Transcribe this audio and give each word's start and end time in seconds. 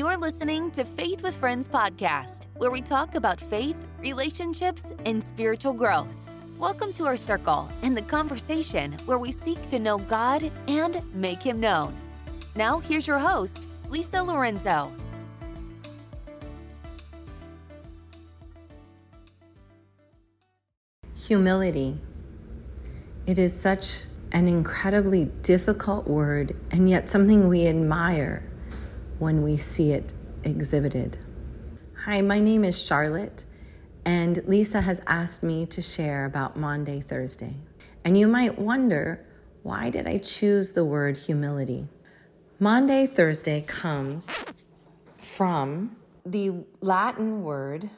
You're 0.00 0.16
listening 0.16 0.70
to 0.70 0.82
Faith 0.82 1.22
with 1.22 1.36
Friends 1.36 1.68
podcast, 1.68 2.46
where 2.56 2.70
we 2.70 2.80
talk 2.80 3.16
about 3.16 3.38
faith, 3.38 3.76
relationships, 3.98 4.94
and 5.04 5.22
spiritual 5.22 5.74
growth. 5.74 6.08
Welcome 6.58 6.94
to 6.94 7.04
our 7.04 7.18
circle 7.18 7.70
and 7.82 7.94
the 7.94 8.00
conversation 8.00 8.92
where 9.04 9.18
we 9.18 9.30
seek 9.30 9.66
to 9.66 9.78
know 9.78 9.98
God 9.98 10.50
and 10.68 11.02
make 11.14 11.42
Him 11.42 11.60
known. 11.60 11.94
Now, 12.56 12.78
here's 12.78 13.06
your 13.06 13.18
host, 13.18 13.66
Lisa 13.90 14.22
Lorenzo. 14.22 14.90
Humility. 21.14 21.98
It 23.26 23.38
is 23.38 23.54
such 23.54 24.04
an 24.32 24.48
incredibly 24.48 25.26
difficult 25.42 26.08
word, 26.08 26.58
and 26.70 26.88
yet 26.88 27.10
something 27.10 27.48
we 27.48 27.66
admire 27.66 28.49
when 29.20 29.42
we 29.42 29.56
see 29.56 29.92
it 29.92 30.12
exhibited. 30.42 31.18
Hi, 32.04 32.22
my 32.22 32.40
name 32.40 32.64
is 32.64 32.82
Charlotte, 32.82 33.44
and 34.04 34.42
Lisa 34.46 34.80
has 34.80 35.00
asked 35.06 35.42
me 35.42 35.66
to 35.66 35.82
share 35.82 36.24
about 36.24 36.56
Maundy 36.56 37.00
Thursday. 37.00 37.54
And 38.04 38.18
you 38.18 38.26
might 38.26 38.58
wonder, 38.58 39.24
why 39.62 39.90
did 39.90 40.08
I 40.08 40.18
choose 40.18 40.72
the 40.72 40.84
word 40.84 41.18
humility? 41.18 41.86
Maundy 42.58 43.06
Thursday 43.06 43.60
comes 43.60 44.42
from 45.18 45.96
the 46.24 46.64
Latin 46.80 47.42
word 47.44 47.90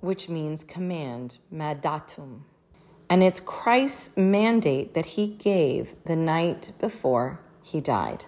which 0.00 0.28
means 0.28 0.64
command, 0.64 1.38
mandatum. 1.52 2.40
And 3.08 3.22
it's 3.22 3.40
Christ's 3.40 4.16
mandate 4.16 4.94
that 4.94 5.04
he 5.04 5.28
gave 5.28 5.94
the 6.04 6.16
night 6.16 6.72
before 6.80 7.40
he 7.62 7.80
died. 7.80 8.24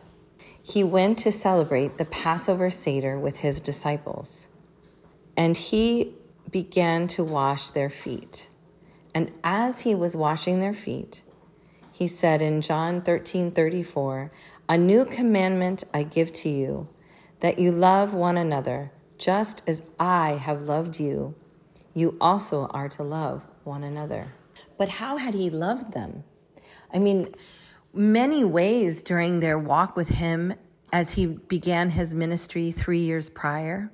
He 0.62 0.84
went 0.84 1.18
to 1.18 1.32
celebrate 1.32 1.98
the 1.98 2.04
Passover 2.04 2.70
Seder 2.70 3.18
with 3.18 3.38
his 3.38 3.60
disciples, 3.60 4.48
and 5.36 5.56
he 5.56 6.14
began 6.50 7.08
to 7.08 7.24
wash 7.24 7.70
their 7.70 7.90
feet. 7.90 8.48
And 9.14 9.32
as 9.42 9.80
he 9.80 9.94
was 9.94 10.16
washing 10.16 10.60
their 10.60 10.72
feet, 10.72 11.22
he 11.90 12.06
said 12.06 12.40
in 12.40 12.60
John 12.60 13.02
13 13.02 13.50
34, 13.50 14.30
A 14.68 14.78
new 14.78 15.04
commandment 15.04 15.82
I 15.92 16.04
give 16.04 16.32
to 16.34 16.48
you, 16.48 16.88
that 17.40 17.58
you 17.58 17.72
love 17.72 18.14
one 18.14 18.36
another, 18.36 18.92
just 19.18 19.62
as 19.66 19.82
I 19.98 20.32
have 20.32 20.62
loved 20.62 21.00
you. 21.00 21.34
You 21.92 22.16
also 22.20 22.66
are 22.68 22.88
to 22.90 23.02
love 23.02 23.44
one 23.64 23.82
another. 23.82 24.32
But 24.78 24.88
how 24.88 25.16
had 25.16 25.34
he 25.34 25.50
loved 25.50 25.92
them? 25.92 26.24
I 26.92 26.98
mean, 26.98 27.34
many 27.92 28.44
ways 28.44 29.02
during 29.02 29.40
their 29.40 29.58
walk 29.58 29.96
with 29.96 30.08
him 30.08 30.54
as 30.92 31.14
he 31.14 31.26
began 31.26 31.90
his 31.90 32.14
ministry 32.14 32.70
three 32.70 33.00
years 33.00 33.30
prior. 33.30 33.90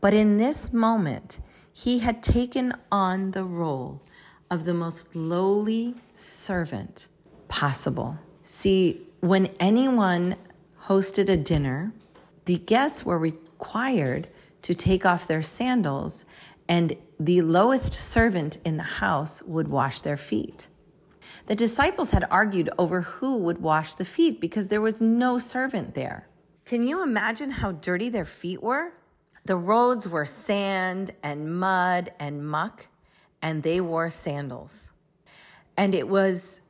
But 0.00 0.14
in 0.14 0.36
this 0.36 0.72
moment, 0.72 1.40
he 1.72 1.98
had 2.00 2.22
taken 2.22 2.72
on 2.90 3.32
the 3.32 3.44
role 3.44 4.02
of 4.50 4.64
the 4.64 4.74
most 4.74 5.16
lowly 5.16 5.96
servant 6.14 7.08
possible. 7.48 8.18
See, 8.42 9.06
when 9.20 9.46
anyone 9.58 10.36
hosted 10.84 11.28
a 11.28 11.36
dinner, 11.36 11.92
the 12.44 12.58
guests 12.58 13.04
were 13.04 13.18
required 13.18 14.28
to 14.62 14.74
take 14.74 15.04
off 15.06 15.26
their 15.26 15.42
sandals 15.42 16.24
and 16.68 16.96
the 17.18 17.42
lowest 17.42 17.94
servant 17.94 18.58
in 18.64 18.76
the 18.76 18.82
house 18.82 19.42
would 19.42 19.68
wash 19.68 20.00
their 20.00 20.16
feet. 20.16 20.68
The 21.46 21.54
disciples 21.54 22.10
had 22.10 22.26
argued 22.30 22.70
over 22.78 23.02
who 23.02 23.36
would 23.36 23.60
wash 23.60 23.94
the 23.94 24.04
feet 24.04 24.40
because 24.40 24.68
there 24.68 24.80
was 24.80 25.00
no 25.00 25.38
servant 25.38 25.94
there. 25.94 26.28
Can 26.64 26.86
you 26.86 27.02
imagine 27.02 27.50
how 27.50 27.72
dirty 27.72 28.08
their 28.08 28.24
feet 28.24 28.62
were? 28.62 28.92
The 29.44 29.56
roads 29.56 30.08
were 30.08 30.24
sand 30.24 31.10
and 31.22 31.58
mud 31.58 32.12
and 32.18 32.46
muck, 32.46 32.88
and 33.42 33.62
they 33.62 33.82
wore 33.82 34.08
sandals. 34.08 34.90
And 35.76 35.94
it 35.94 36.08
was 36.08 36.62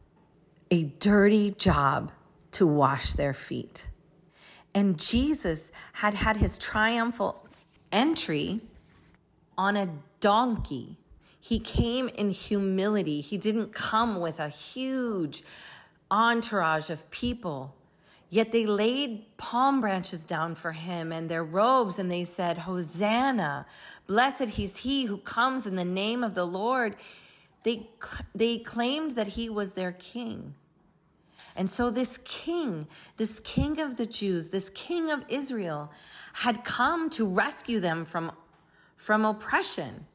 a 0.72 0.84
dirty 0.84 1.52
job 1.52 2.10
to 2.52 2.66
wash 2.66 3.12
their 3.12 3.34
feet. 3.34 3.88
And 4.74 4.98
Jesus 4.98 5.70
had 5.92 6.14
had 6.14 6.36
his 6.36 6.58
triumphal 6.58 7.46
entry 7.92 8.60
on 9.56 9.76
a 9.76 9.88
donkey. 10.18 10.98
He 11.44 11.58
came 11.58 12.08
in 12.08 12.30
humility. 12.30 13.20
He 13.20 13.36
didn't 13.36 13.74
come 13.74 14.18
with 14.18 14.40
a 14.40 14.48
huge 14.48 15.42
entourage 16.10 16.88
of 16.88 17.10
people. 17.10 17.74
Yet 18.30 18.50
they 18.50 18.64
laid 18.64 19.26
palm 19.36 19.82
branches 19.82 20.24
down 20.24 20.54
for 20.54 20.72
him 20.72 21.12
and 21.12 21.28
their 21.28 21.44
robes, 21.44 21.98
and 21.98 22.10
they 22.10 22.24
said, 22.24 22.56
Hosanna, 22.56 23.66
blessed 24.06 24.58
is 24.58 24.78
he 24.78 25.04
who 25.04 25.18
comes 25.18 25.66
in 25.66 25.76
the 25.76 25.84
name 25.84 26.24
of 26.24 26.34
the 26.34 26.46
Lord. 26.46 26.96
They, 27.62 27.90
they 28.34 28.56
claimed 28.56 29.10
that 29.10 29.28
he 29.28 29.50
was 29.50 29.74
their 29.74 29.92
king. 29.92 30.54
And 31.54 31.68
so, 31.68 31.90
this 31.90 32.16
king, 32.24 32.88
this 33.18 33.38
king 33.38 33.82
of 33.82 33.98
the 33.98 34.06
Jews, 34.06 34.48
this 34.48 34.70
king 34.70 35.10
of 35.10 35.22
Israel, 35.28 35.92
had 36.32 36.64
come 36.64 37.10
to 37.10 37.28
rescue 37.28 37.80
them 37.80 38.06
from 38.06 38.32
from 38.96 39.26
oppression. 39.26 40.06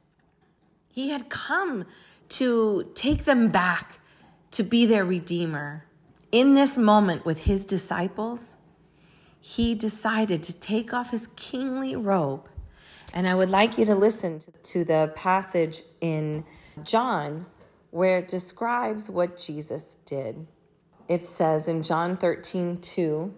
He 0.92 1.10
had 1.10 1.30
come 1.30 1.86
to 2.30 2.92
take 2.94 3.26
them 3.26 3.50
back 3.50 4.00
to 4.52 4.64
be 4.64 4.86
their 4.86 5.06
redeemer. 5.06 5.86
In 6.32 6.54
this 6.54 6.78
moment 6.78 7.26
with 7.26 7.46
his 7.46 7.66
disciples, 7.66 8.56
he 9.40 9.74
decided 9.74 10.44
to 10.44 10.54
take 10.60 10.94
off 10.94 11.12
his 11.12 11.28
kingly 11.28 11.96
robe. 11.96 12.48
And 13.14 13.28
I 13.28 13.34
would 13.34 13.50
like 13.50 13.78
you 13.78 13.86
to 13.86 13.96
listen 13.96 14.40
to 14.64 14.84
the 14.84 15.12
passage 15.16 15.84
in 16.02 16.46
John 16.84 17.48
where 17.92 18.20
it 18.20 18.28
describes 18.28 19.10
what 19.10 19.38
Jesus 19.38 19.98
did. 20.06 20.46
It 21.08 21.26
says 21.26 21.68
in 21.68 21.82
John 21.82 22.16
13, 22.16 22.80
2, 22.82 23.34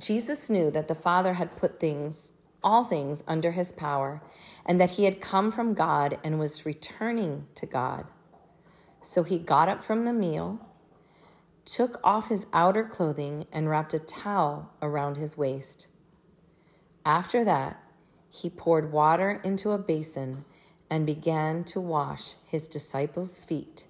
Jesus 0.00 0.48
knew 0.48 0.70
that 0.70 0.88
the 0.88 0.94
Father 0.94 1.34
had 1.34 1.56
put 1.56 1.78
things 1.78 2.32
all 2.66 2.82
things 2.82 3.22
under 3.28 3.52
his 3.52 3.70
power, 3.70 4.20
and 4.66 4.80
that 4.80 4.90
he 4.90 5.04
had 5.04 5.20
come 5.20 5.52
from 5.52 5.72
God 5.72 6.18
and 6.24 6.36
was 6.38 6.66
returning 6.66 7.46
to 7.54 7.64
God. 7.64 8.10
So 9.00 9.22
he 9.22 9.38
got 9.38 9.68
up 9.68 9.84
from 9.84 10.04
the 10.04 10.12
meal, 10.12 10.58
took 11.64 12.00
off 12.02 12.28
his 12.28 12.48
outer 12.52 12.82
clothing, 12.82 13.46
and 13.52 13.70
wrapped 13.70 13.94
a 13.94 14.00
towel 14.00 14.72
around 14.82 15.16
his 15.16 15.36
waist. 15.36 15.86
After 17.04 17.44
that, 17.44 17.80
he 18.28 18.50
poured 18.50 18.90
water 18.90 19.40
into 19.44 19.70
a 19.70 19.78
basin 19.78 20.44
and 20.90 21.06
began 21.06 21.62
to 21.64 21.80
wash 21.80 22.34
his 22.44 22.66
disciples' 22.66 23.44
feet, 23.44 23.86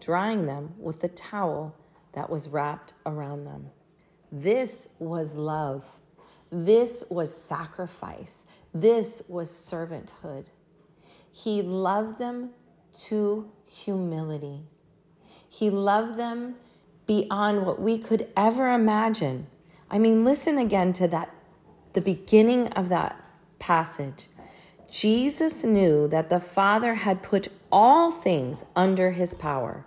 drying 0.00 0.46
them 0.46 0.74
with 0.78 1.00
the 1.00 1.08
towel 1.08 1.74
that 2.12 2.30
was 2.30 2.48
wrapped 2.48 2.92
around 3.04 3.44
them. 3.44 3.70
This 4.30 4.88
was 5.00 5.34
love. 5.34 5.98
This 6.50 7.04
was 7.10 7.34
sacrifice. 7.36 8.46
This 8.72 9.22
was 9.28 9.50
servanthood. 9.50 10.46
He 11.32 11.62
loved 11.62 12.18
them 12.18 12.50
to 13.06 13.50
humility. 13.66 14.62
He 15.48 15.70
loved 15.70 16.16
them 16.16 16.56
beyond 17.06 17.66
what 17.66 17.80
we 17.80 17.98
could 17.98 18.28
ever 18.36 18.72
imagine. 18.72 19.46
I 19.90 19.98
mean, 19.98 20.24
listen 20.24 20.58
again 20.58 20.92
to 20.94 21.08
that, 21.08 21.34
the 21.92 22.00
beginning 22.00 22.68
of 22.68 22.88
that 22.88 23.20
passage. 23.58 24.28
Jesus 24.90 25.64
knew 25.64 26.06
that 26.08 26.30
the 26.30 26.40
Father 26.40 26.94
had 26.94 27.22
put 27.22 27.48
all 27.72 28.10
things 28.10 28.64
under 28.76 29.10
his 29.12 29.34
power. 29.34 29.84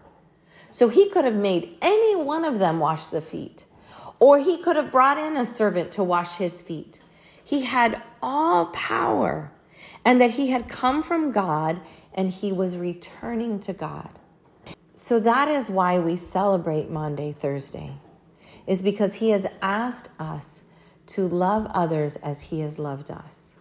So 0.70 0.90
he 0.90 1.10
could 1.10 1.26
have 1.26 1.36
made 1.36 1.78
any 1.82 2.16
one 2.16 2.44
of 2.44 2.60
them 2.60 2.80
wash 2.80 3.08
the 3.08 3.22
feet. 3.22 3.66
Or 4.20 4.40
he 4.40 4.58
could 4.58 4.76
have 4.76 4.92
brought 4.92 5.18
in 5.18 5.38
a 5.38 5.46
servant 5.46 5.92
to 5.92 6.04
wash 6.04 6.36
his 6.38 6.62
feet. 6.62 7.02
He 7.44 7.64
had 7.64 8.02
all 8.22 8.68
power, 8.68 9.52
and 10.04 10.20
that 10.20 10.32
he 10.32 10.50
had 10.50 10.68
come 10.68 11.04
from 11.04 11.32
God 11.32 11.80
and 12.14 12.32
he 12.32 12.52
was 12.52 12.78
returning 12.78 13.60
to 13.62 13.74
God. 13.74 14.10
So 14.96 15.20
that 15.20 15.48
is 15.48 15.70
why 15.70 16.00
we 16.00 16.16
celebrate 16.16 16.90
Maundy 16.90 17.32
Thursday, 17.32 17.94
is 18.66 18.82
because 18.82 19.16
he 19.16 19.30
has 19.30 19.46
asked 19.62 20.10
us 20.20 20.64
to 21.08 21.28
love 21.28 21.68
others 21.74 22.16
as 22.18 22.42
he 22.42 22.62
has 22.62 22.80
loved 22.80 23.12
us. 23.12 23.54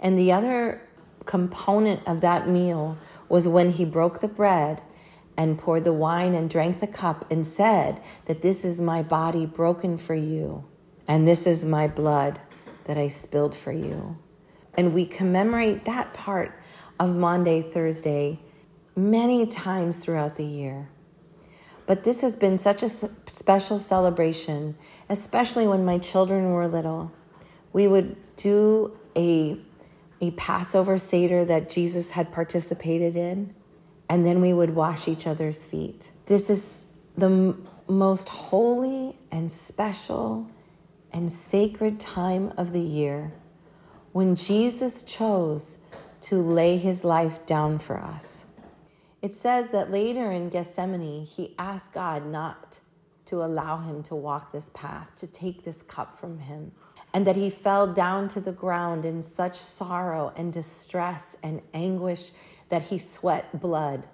And 0.00 0.18
the 0.18 0.32
other 0.32 0.80
component 1.26 2.00
of 2.08 2.22
that 2.22 2.48
meal 2.48 2.96
was 3.28 3.46
when 3.46 3.70
he 3.70 3.84
broke 3.84 4.20
the 4.20 4.28
bread 4.28 4.80
and 5.38 5.56
poured 5.56 5.84
the 5.84 5.92
wine 5.92 6.34
and 6.34 6.50
drank 6.50 6.80
the 6.80 6.86
cup 6.86 7.30
and 7.30 7.46
said 7.46 8.02
that 8.26 8.42
this 8.42 8.64
is 8.64 8.82
my 8.82 9.02
body 9.02 9.46
broken 9.46 9.96
for 9.96 10.14
you 10.14 10.64
and 11.06 11.26
this 11.26 11.46
is 11.46 11.64
my 11.64 11.86
blood 11.86 12.38
that 12.84 12.98
I 12.98 13.06
spilled 13.06 13.54
for 13.54 13.72
you. 13.72 14.18
And 14.76 14.92
we 14.92 15.06
commemorate 15.06 15.84
that 15.84 16.12
part 16.12 16.52
of 16.98 17.16
Maundy 17.16 17.62
Thursday 17.62 18.40
many 18.96 19.46
times 19.46 19.98
throughout 19.98 20.36
the 20.36 20.44
year. 20.44 20.88
But 21.86 22.04
this 22.04 22.20
has 22.20 22.36
been 22.36 22.58
such 22.58 22.82
a 22.82 22.88
special 22.88 23.78
celebration, 23.78 24.76
especially 25.08 25.66
when 25.66 25.84
my 25.84 25.98
children 25.98 26.50
were 26.50 26.68
little. 26.68 27.12
We 27.72 27.86
would 27.86 28.16
do 28.36 28.98
a, 29.16 29.58
a 30.20 30.32
Passover 30.32 30.98
Seder 30.98 31.44
that 31.46 31.70
Jesus 31.70 32.10
had 32.10 32.30
participated 32.30 33.16
in, 33.16 33.54
and 34.08 34.24
then 34.24 34.40
we 34.40 34.52
would 34.52 34.74
wash 34.74 35.08
each 35.08 35.26
other's 35.26 35.66
feet. 35.66 36.12
This 36.26 36.50
is 36.50 36.84
the 37.16 37.26
m- 37.26 37.68
most 37.88 38.28
holy 38.28 39.16
and 39.30 39.50
special 39.50 40.48
and 41.12 41.30
sacred 41.30 41.98
time 41.98 42.52
of 42.56 42.72
the 42.72 42.80
year 42.80 43.32
when 44.12 44.34
Jesus 44.34 45.02
chose 45.02 45.78
to 46.20 46.36
lay 46.36 46.76
his 46.76 47.04
life 47.04 47.44
down 47.46 47.78
for 47.78 47.98
us. 47.98 48.46
It 49.22 49.34
says 49.34 49.70
that 49.70 49.90
later 49.90 50.30
in 50.30 50.48
Gethsemane, 50.48 51.24
he 51.24 51.54
asked 51.58 51.92
God 51.92 52.26
not 52.26 52.80
to 53.26 53.44
allow 53.44 53.78
him 53.78 54.02
to 54.04 54.14
walk 54.14 54.52
this 54.52 54.70
path, 54.74 55.14
to 55.16 55.26
take 55.26 55.64
this 55.64 55.82
cup 55.82 56.16
from 56.16 56.38
him, 56.38 56.72
and 57.14 57.26
that 57.26 57.36
he 57.36 57.50
fell 57.50 57.92
down 57.92 58.28
to 58.28 58.40
the 58.40 58.52
ground 58.52 59.04
in 59.04 59.22
such 59.22 59.54
sorrow 59.56 60.32
and 60.36 60.52
distress 60.52 61.36
and 61.42 61.62
anguish 61.72 62.32
that 62.68 62.82
he 62.82 62.98
sweat 62.98 63.60
blood, 63.60 64.06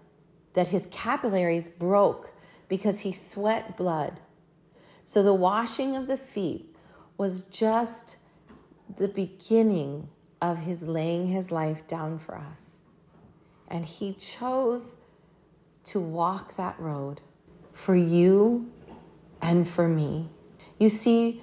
that 0.53 0.69
his 0.69 0.87
capillaries 0.87 1.69
broke 1.69 2.33
because 2.69 3.01
he 3.01 3.13
sweat 3.13 3.77
blood. 3.77 4.21
So 5.05 5.23
the 5.23 5.35
washing 5.35 5.97
of 5.97 6.07
the 6.07 6.17
feet 6.17 6.75
was 7.19 7.43
just 7.45 8.17
the 8.97 9.09
beginning 9.09 10.09
of 10.41 10.59
his 10.59 10.83
laying 10.83 11.27
his 11.27 11.51
life 11.51 11.87
down 11.87 12.19
for 12.19 12.37
us. 12.37 12.79
And 13.69 13.85
he 13.85 14.15
chose 14.15 14.97
to 15.85 16.01
walk 16.01 16.57
that 16.57 16.79
road 16.79 17.21
for 17.73 17.95
you 17.95 18.71
and 19.43 19.67
for 19.67 19.89
me. 19.89 20.31
You 20.79 20.89
see, 20.89 21.43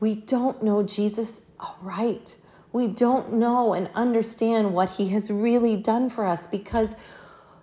we 0.00 0.14
don't 0.14 0.62
know 0.62 0.82
Jesus 0.82 1.42
right. 1.82 2.34
We 2.72 2.88
don't 2.88 3.34
know 3.34 3.74
and 3.74 3.90
understand 3.94 4.72
what 4.72 4.90
he 4.90 5.08
has 5.10 5.30
really 5.30 5.76
done 5.76 6.08
for 6.08 6.24
us 6.24 6.46
because 6.46 6.94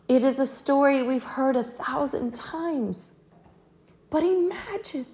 it 0.07 0.23
is 0.23 0.39
a 0.39 0.45
story 0.45 1.03
we've 1.03 1.23
heard 1.23 1.55
a 1.55 1.63
thousand 1.63 2.35
times. 2.35 3.13
But 4.09 4.23
imagine 4.23 5.05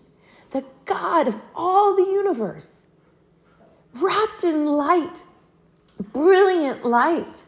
the 0.52 0.66
God 0.86 1.28
of 1.28 1.42
all 1.56 1.96
the 1.96 2.12
universe, 2.12 2.86
wrapped 3.94 4.44
in 4.44 4.66
light, 4.66 5.24
brilliant 6.14 6.86
light. 6.86 7.46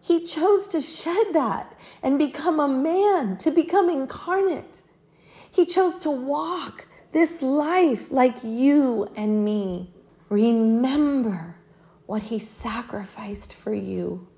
He 0.00 0.24
chose 0.24 0.68
to 0.68 0.80
shed 0.80 1.32
that 1.32 1.76
and 2.02 2.18
become 2.18 2.60
a 2.60 2.68
man, 2.68 3.36
to 3.38 3.50
become 3.50 3.90
incarnate. 3.90 4.82
He 5.50 5.66
chose 5.66 5.98
to 5.98 6.10
walk 6.10 6.86
this 7.12 7.42
life 7.42 8.10
like 8.10 8.42
you 8.42 9.08
and 9.16 9.44
me. 9.44 9.90
Remember 10.28 11.56
what 12.06 12.22
he 12.22 12.38
sacrificed 12.38 13.54
for 13.54 13.72
you. 13.72 14.28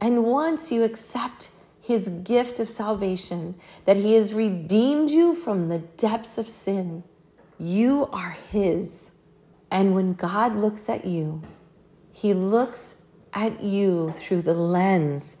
And 0.00 0.24
once 0.24 0.70
you 0.70 0.82
accept 0.82 1.50
his 1.80 2.08
gift 2.08 2.60
of 2.60 2.68
salvation, 2.68 3.54
that 3.84 3.96
he 3.96 4.14
has 4.14 4.34
redeemed 4.34 5.10
you 5.10 5.34
from 5.34 5.68
the 5.68 5.78
depths 5.78 6.38
of 6.38 6.48
sin, 6.48 7.04
you 7.58 8.08
are 8.12 8.36
his. 8.50 9.10
And 9.70 9.94
when 9.94 10.14
God 10.14 10.54
looks 10.54 10.88
at 10.88 11.04
you, 11.04 11.42
he 12.12 12.32
looks 12.32 12.96
at 13.32 13.62
you 13.62 14.10
through 14.12 14.42
the 14.42 14.54
lens 14.54 15.36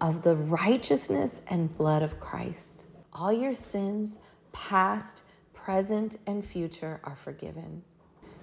of 0.00 0.22
the 0.22 0.36
righteousness 0.36 1.42
and 1.48 1.76
blood 1.76 2.02
of 2.02 2.20
Christ. 2.20 2.86
All 3.12 3.32
your 3.32 3.54
sins, 3.54 4.18
past, 4.52 5.22
present, 5.68 6.16
and 6.26 6.42
future, 6.42 6.98
are 7.04 7.14
forgiven. 7.14 7.82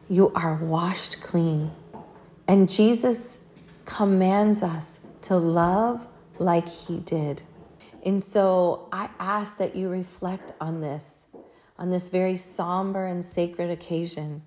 You 0.09 0.31
are 0.35 0.57
washed 0.57 1.21
clean. 1.21 1.71
And 2.47 2.69
Jesus 2.69 3.39
commands 3.85 4.61
us 4.61 4.99
to 5.23 5.35
love 5.35 6.07
like 6.37 6.69
he 6.69 6.99
did. 6.99 7.41
And 8.05 8.21
so 8.21 8.87
I 8.91 9.09
ask 9.17 9.57
that 9.57 9.75
you 9.75 9.89
reflect 9.89 10.53
on 10.61 10.81
this, 10.81 11.25
on 11.79 11.89
this 11.89 12.09
very 12.09 12.35
somber 12.35 13.07
and 13.07 13.25
sacred 13.25 13.71
occasion. 13.71 14.43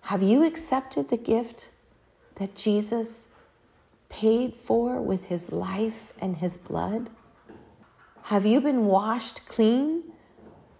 Have 0.00 0.20
you 0.20 0.44
accepted 0.44 1.10
the 1.10 1.18
gift 1.18 1.70
that 2.34 2.56
Jesus 2.56 3.28
paid 4.08 4.56
for 4.56 5.00
with 5.00 5.28
his 5.28 5.52
life 5.52 6.12
and 6.20 6.36
his 6.36 6.58
blood? 6.58 7.10
Have 8.22 8.44
you 8.44 8.60
been 8.60 8.86
washed 8.86 9.46
clean 9.46 10.02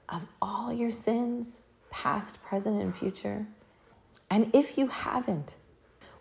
of 0.09 0.27
all 0.41 0.73
your 0.73 0.91
sins, 0.91 1.61
past, 1.91 2.43
present, 2.43 2.81
and 2.81 2.95
future? 2.95 3.47
And 4.31 4.55
if 4.55 4.77
you 4.77 4.89
haven't, 4.89 5.57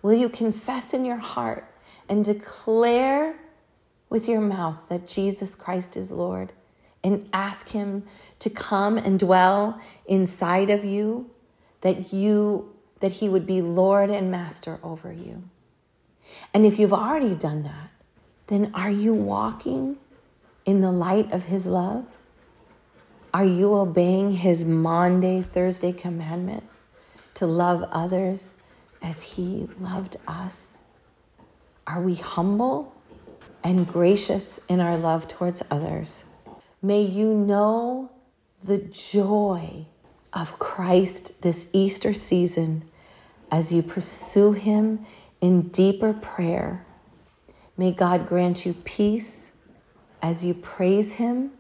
will 0.01 0.13
you 0.13 0.29
confess 0.29 0.93
in 0.93 1.05
your 1.05 1.17
heart 1.17 1.69
and 2.09 2.23
declare 2.23 3.35
with 4.09 4.27
your 4.27 4.41
mouth 4.41 4.87
that 4.89 5.07
Jesus 5.07 5.55
Christ 5.55 5.97
is 5.97 6.11
Lord 6.11 6.53
and 7.03 7.29
ask 7.33 7.69
Him 7.69 8.03
to 8.39 8.49
come 8.49 8.97
and 8.97 9.19
dwell 9.19 9.79
inside 10.05 10.69
of 10.69 10.85
you, 10.85 11.29
that 11.81 12.13
you 12.13 12.73
that 12.99 13.13
He 13.13 13.29
would 13.29 13.45
be 13.45 13.61
Lord 13.61 14.09
and 14.09 14.31
Master 14.31 14.79
over 14.81 15.11
you. 15.11 15.43
And 16.53 16.65
if 16.65 16.79
you've 16.79 16.93
already 16.93 17.35
done 17.35 17.63
that, 17.63 17.91
then 18.47 18.71
are 18.73 18.89
you 18.89 19.13
walking 19.13 19.97
in 20.65 20.81
the 20.81 20.91
light 20.91 21.31
of 21.31 21.45
His 21.45 21.67
love? 21.67 22.17
Are 23.33 23.45
you 23.45 23.73
obeying 23.73 24.31
His 24.31 24.65
Maundy, 24.65 25.41
Thursday 25.41 25.91
commandment 25.91 26.63
to 27.35 27.45
love 27.45 27.83
others 27.91 28.53
as 29.01 29.21
He 29.21 29.67
loved 29.79 30.15
us? 30.27 30.77
Are 31.85 32.01
we 32.01 32.15
humble 32.15 32.95
and 33.63 33.85
gracious 33.85 34.59
in 34.69 34.79
our 34.79 34.97
love 34.97 35.27
towards 35.27 35.61
others? 35.69 36.23
May 36.81 37.01
you 37.01 37.33
know 37.33 38.11
the 38.63 38.77
joy 38.77 39.85
of 40.31 40.57
Christ 40.57 41.41
this 41.41 41.67
Easter 41.73 42.13
season 42.13 42.89
as 43.51 43.73
you 43.73 43.83
pursue 43.83 44.53
Him 44.53 45.05
in 45.41 45.67
deeper 45.69 46.13
prayer. 46.13 46.85
May 47.75 47.91
God 47.91 48.27
grant 48.27 48.65
you 48.65 48.73
peace 48.73 49.51
as 50.21 50.45
you 50.45 50.53
praise 50.53 51.13
Him, 51.13 51.51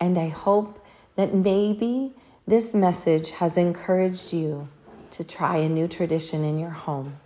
and 0.00 0.18
I 0.18 0.28
hope 0.28 0.83
that 1.16 1.34
maybe 1.34 2.12
this 2.46 2.74
message 2.74 3.30
has 3.32 3.56
encouraged 3.56 4.32
you 4.32 4.68
to 5.10 5.24
try 5.24 5.56
a 5.58 5.68
new 5.68 5.88
tradition 5.88 6.44
in 6.44 6.58
your 6.58 6.70
home. 6.70 7.16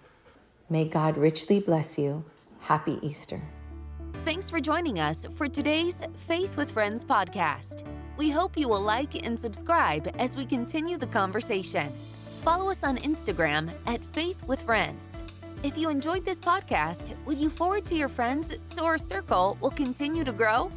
May 0.71 0.85
God 0.85 1.17
richly 1.17 1.61
bless 1.61 1.99
you. 1.99 2.25
Happy 2.61 2.99
Easter. 3.03 3.41
Thanks 4.25 4.51
for 4.51 4.61
joining 4.61 5.01
us 5.01 5.27
for 5.35 5.49
today's 5.49 6.03
Faith 6.17 6.57
with 6.57 6.71
Friends 6.71 7.05
podcast. 7.05 7.85
We 8.19 8.31
hope 8.31 8.59
you 8.59 8.69
will 8.69 8.83
like 8.83 9.25
and 9.25 9.39
subscribe 9.39 10.13
as 10.19 10.37
we 10.37 10.45
continue 10.45 10.99
the 10.99 11.07
conversation. 11.07 11.91
Follow 12.43 12.71
us 12.71 12.85
on 12.85 12.99
Instagram 12.99 13.71
at 13.87 14.05
Faith 14.05 14.43
with 14.45 14.63
Friends. 14.63 15.23
If 15.63 15.79
you 15.79 15.89
enjoyed 15.89 16.25
this 16.25 16.39
podcast, 16.39 17.15
would 17.25 17.39
you 17.39 17.49
forward 17.49 17.87
to 17.87 17.95
your 17.95 18.09
friends 18.09 18.53
so 18.67 18.85
our 18.85 18.99
circle 18.99 19.57
will 19.61 19.71
continue 19.71 20.25
to 20.25 20.33
grow? 20.33 20.71